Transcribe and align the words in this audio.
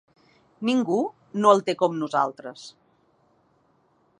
Ningú 0.69 0.95
no 1.43 1.51
el 1.57 1.61
té 1.67 1.75
com 1.81 1.99
nosaltres. 2.05 2.65